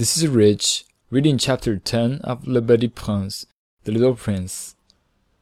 [0.00, 3.44] This is Rich, reading chapter 10 of Le Petit Prince,
[3.84, 4.74] The Little Prince.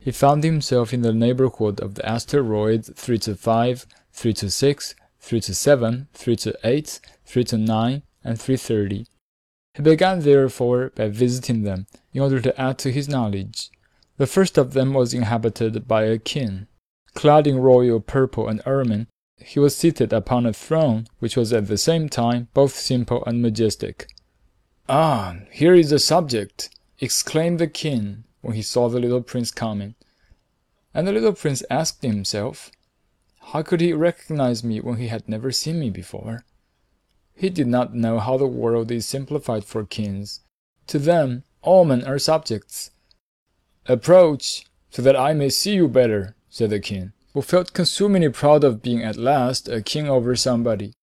[0.00, 8.40] He found himself in the neighborhood of the asteroids 325, 326, 327, 328, 329, and
[8.40, 9.06] 330.
[9.74, 13.70] He began therefore by visiting them in order to add to his knowledge.
[14.16, 16.66] The first of them was inhabited by a king.
[17.14, 19.06] Clad in royal purple and ermine,
[19.36, 23.40] he was seated upon a throne which was at the same time both simple and
[23.40, 24.08] majestic.
[24.92, 26.68] Ah, here is the subject!
[26.98, 29.94] exclaimed the king when he saw the little prince coming.
[30.92, 32.72] And the little prince asked himself,
[33.52, 36.44] how could he recognize me when he had never seen me before?
[37.36, 40.40] He did not know how the world is simplified for kings.
[40.88, 42.90] To them, all men are subjects.
[43.86, 48.64] Approach, so that I may see you better, said the king, who felt consumingly proud
[48.64, 50.94] of being at last a king over somebody.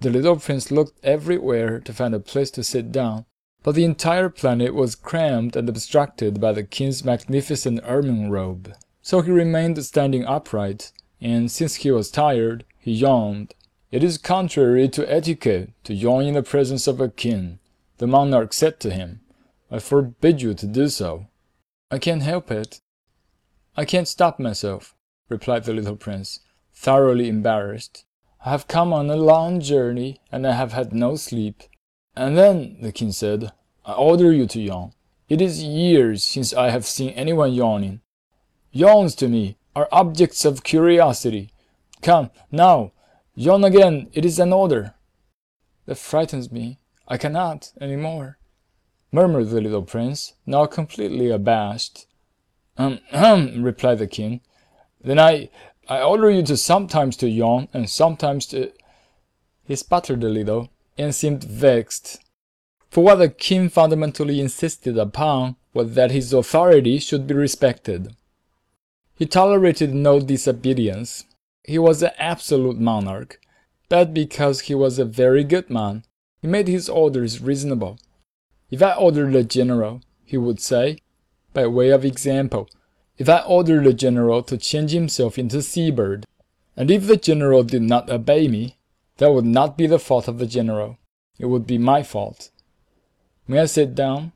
[0.00, 3.24] The little prince looked everywhere to find a place to sit down,
[3.62, 8.74] but the entire planet was crammed and obstructed by the king's magnificent ermine robe.
[9.02, 13.54] So he remained standing upright, and since he was tired, he yawned.
[13.90, 17.58] It is contrary to etiquette to yawn in the presence of a king,
[17.98, 19.20] the monarch said to him.
[19.70, 21.26] I forbid you to do so.
[21.90, 22.80] I can't help it.
[23.76, 24.94] I can't stop myself,
[25.28, 26.40] replied the little prince,
[26.72, 28.05] thoroughly embarrassed.
[28.46, 31.64] I have come on a long journey, and I have had no sleep.
[32.14, 33.50] And then, the king said,
[33.84, 34.92] I order you to yawn.
[35.28, 38.02] It is years since I have seen anyone yawning.
[38.70, 41.50] Yawns to me are objects of curiosity.
[42.02, 42.92] Come, now,
[43.34, 44.94] yawn again, it is an order.
[45.86, 46.78] That frightens me.
[47.08, 48.38] I cannot any more,
[49.10, 52.06] murmured the little prince, now completely abashed.
[52.78, 53.00] Hum,
[53.64, 54.40] replied the king.
[55.00, 55.50] Then I,
[55.88, 58.72] I order you to sometimes to yawn and sometimes to...
[59.64, 62.18] He sputtered a little and seemed vexed.
[62.90, 68.16] For what the king fundamentally insisted upon was that his authority should be respected.
[69.14, 71.24] He tolerated no disobedience.
[71.64, 73.40] He was an absolute monarch,
[73.88, 76.04] but because he was a very good man,
[76.40, 77.98] he made his orders reasonable.
[78.70, 80.98] If I ordered a general, he would say,
[81.52, 82.68] by way of example,
[83.18, 86.26] if I ordered the general to change himself into a seabird,
[86.76, 88.76] and if the general did not obey me,
[89.16, 90.98] that would not be the fault of the general.
[91.38, 92.50] It would be my fault.
[93.48, 94.32] May I sit down?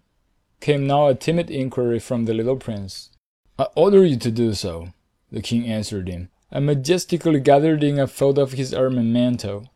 [0.61, 3.11] came now a timid inquiry from the little prince.
[3.59, 4.89] I order you to do so,
[5.33, 9.71] the king answered him, and majestically gathered in a fold of his ermine mantle.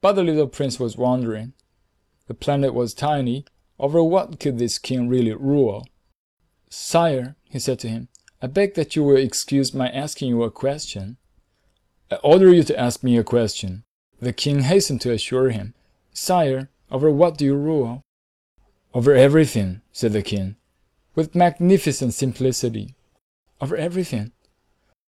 [0.00, 1.54] But the little prince was wondering.
[2.26, 3.44] The planet was tiny.
[3.78, 5.86] Over what could this king really rule?
[6.68, 8.08] Sire, he said to him,
[8.44, 11.16] I beg that you will excuse my asking you a question.
[12.10, 13.84] I order you to ask me a question.
[14.18, 15.74] The king hastened to assure him.
[16.12, 18.02] Sire, over what do you rule?
[18.94, 20.56] Over everything, said the king,
[21.14, 22.96] with magnificent simplicity.
[23.60, 24.32] Over everything.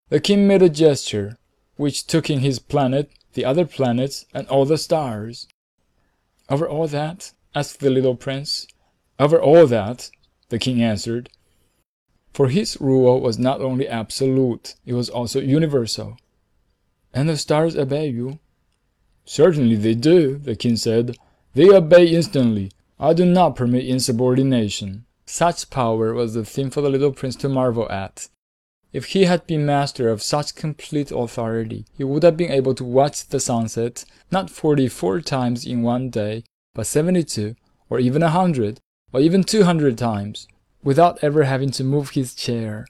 [0.07, 1.37] The king made a gesture,
[1.75, 5.49] which took in his planet, the other planets, and all the stars.
[6.49, 7.33] Over all that?
[7.53, 8.67] asked the little prince.
[9.19, 10.11] Over all that,
[10.47, 11.29] the king answered
[12.37, 16.19] for his rule was not only absolute, it was also universal.
[17.11, 18.37] And the stars obey you?
[19.25, 21.17] Certainly they do, the king said.
[21.55, 22.71] They obey instantly.
[22.99, 25.05] I do not permit insubordination.
[25.25, 28.29] Such power was the thing for the little prince to marvel at.
[28.93, 32.83] If he had been master of such complete authority, he would have been able to
[32.83, 36.43] watch the sunset not forty four times in one day,
[36.75, 37.55] but seventy two,
[37.89, 38.79] or even a hundred,
[39.11, 40.47] or even two hundred times
[40.87, 42.87] without ever having to move his chair.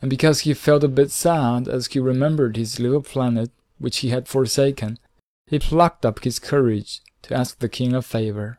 [0.00, 4.10] And because he felt a bit sad as he remembered his little planet which he
[4.10, 5.00] had forsaken,
[5.48, 8.58] he plucked up his courage to ask the king a favor.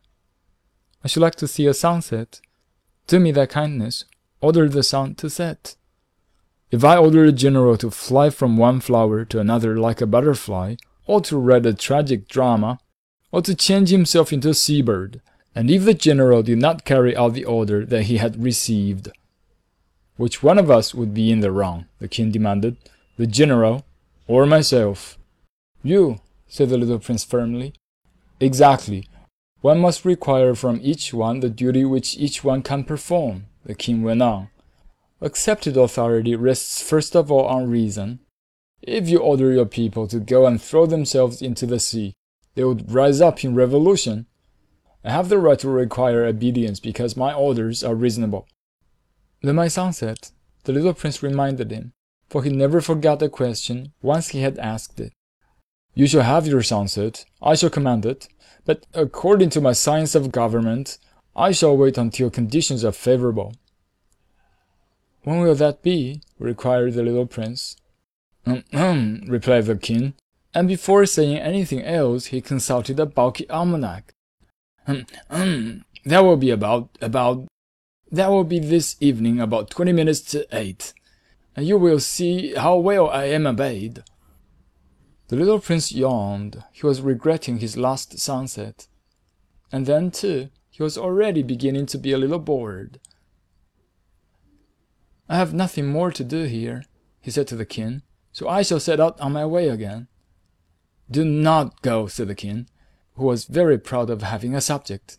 [1.05, 2.41] I should like to see a sunset.
[3.07, 4.03] Do me that kindness.
[4.41, 5.77] Order the sun to set.
[6.69, 10.75] If I order a general to fly from one flower to another like a butterfly,
[11.07, 12.79] or to write a tragic drama,
[13.31, 15.21] or to change himself into a seabird,
[15.55, 19.09] and if the general did not carry out the order that he had received.
[20.17, 21.85] Which one of us would be in the wrong?
[21.99, 22.75] the king demanded.
[23.17, 23.85] The general
[24.27, 25.17] or myself?
[25.81, 27.73] You, said the little prince firmly.
[28.41, 29.07] Exactly.
[29.61, 34.03] One must require from each one the duty which each one can perform, the king
[34.03, 34.49] went on.
[35.21, 38.19] Accepted authority rests first of all on reason.
[38.81, 42.13] If you order your people to go and throw themselves into the sea,
[42.55, 44.27] they would rise up in revolution
[45.05, 48.47] I have the right to require obedience because my orders are reasonable.
[49.43, 50.31] Then my sunset,
[50.63, 51.93] the little prince reminded him,
[52.27, 55.13] for he never forgot the question once he had asked it.
[55.93, 57.23] You shall have your sunset.
[57.39, 58.27] I shall command it.
[58.65, 60.97] But according to my science of government,
[61.35, 63.53] I shall wait until conditions are favorable.
[65.23, 66.21] When will that be?
[66.39, 67.77] required the little prince.
[68.73, 70.13] Um, replied the king,
[70.53, 74.14] and before saying anything else, he consulted a bulky almanac.
[74.87, 77.47] Um, um, that will be about, about,
[78.11, 80.93] that will be this evening about twenty minutes to eight,
[81.55, 84.03] and you will see how well I am obeyed.
[85.27, 86.63] The little prince yawned.
[86.71, 88.87] He was regretting his last sunset.
[89.71, 92.99] And then, too, he was already beginning to be a little bored.
[95.27, 96.83] I have nothing more to do here,
[97.19, 100.07] he said to the king, so I shall set out on my way again.
[101.09, 102.69] Do not go, said the king,
[103.15, 105.17] who was very proud of having a subject.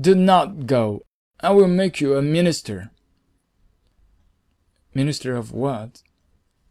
[0.00, 1.02] Do not go.
[1.40, 2.90] I will make you a minister.
[4.94, 6.02] Minister of what?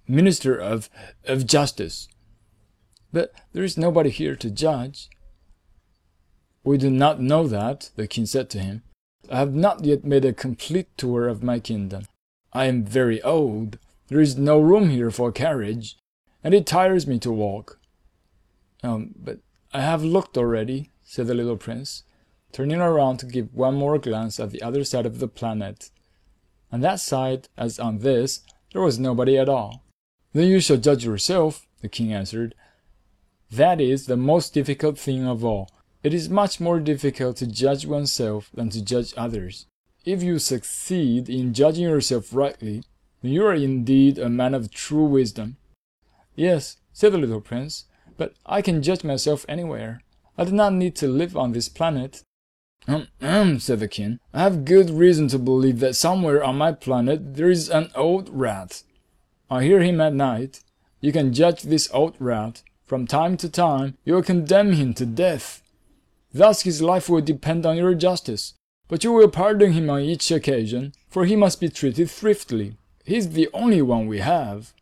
[0.07, 0.89] Minister of,
[1.25, 2.07] of justice.
[3.13, 5.09] But there is nobody here to judge.
[6.63, 8.83] We do not know that, the king said to him.
[9.31, 12.03] I have not yet made a complete tour of my kingdom.
[12.51, 13.77] I am very old.
[14.07, 15.97] There is no room here for a carriage,
[16.43, 17.79] and it tires me to walk.
[18.83, 19.39] Um, but
[19.71, 22.03] I have looked already, said the little prince,
[22.51, 25.91] turning around to give one more glance at the other side of the planet.
[26.71, 28.41] On that side, as on this,
[28.73, 29.83] there was nobody at all.
[30.33, 32.55] Then you shall judge yourself, the king answered.
[33.51, 35.69] That is the most difficult thing of all.
[36.01, 39.65] It is much more difficult to judge oneself than to judge others.
[40.05, 42.83] If you succeed in judging yourself rightly,
[43.21, 45.57] you are indeed a man of true wisdom.
[46.35, 47.85] Yes, said the little prince,
[48.19, 50.01] but I can judge myself anywhere.
[50.37, 52.21] I do not need to live on this planet.
[52.85, 54.19] Um, um, said the king.
[54.33, 58.29] I have good reason to believe that somewhere on my planet there is an old
[58.29, 58.83] rat.
[59.49, 60.59] I hear him at night.
[60.99, 62.61] You can judge this old rat.
[62.85, 65.63] From time to time, you will condemn him to death.
[66.33, 68.53] Thus his life will depend on your justice.
[68.89, 72.75] But you will pardon him on each occasion, for he must be treated thriftily.
[73.05, 74.73] He is the only one we have.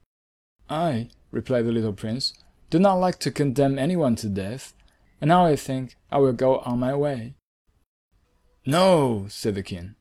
[0.69, 2.33] I, replied the little prince,
[2.69, 4.73] do not like to condemn anyone to death,
[5.21, 7.35] and now I think I will go on my way.
[8.65, 9.95] No, said the king.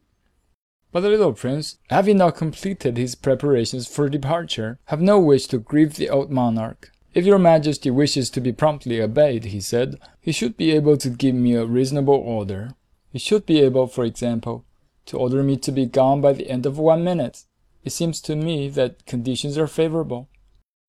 [0.92, 5.58] But the little prince, having now completed his preparations for departure, have no wish to
[5.58, 6.90] grieve the old monarch.
[7.14, 11.10] If your majesty wishes to be promptly obeyed, he said, he should be able to
[11.10, 12.72] give me a reasonable order.
[13.12, 14.64] He should be able, for example,
[15.06, 17.44] to order me to be gone by the end of one minute.
[17.84, 20.28] It seems to me that conditions are favorable.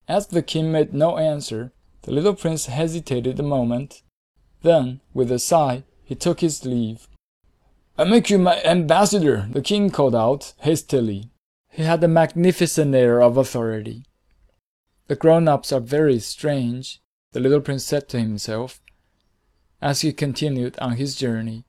[0.08, 1.72] As the king made no answer,
[2.02, 4.02] the little prince hesitated a moment.
[4.62, 7.06] Then, with a sigh, he took his leave.
[7.98, 11.30] I make you my ambassador, the king called out hastily.
[11.70, 14.06] He had a magnificent air of authority.
[15.08, 17.00] The grown-ups are very strange,
[17.32, 18.80] the little prince said to himself,
[19.82, 21.64] as he continued on his journey.